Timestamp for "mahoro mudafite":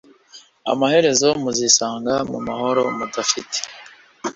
2.47-3.57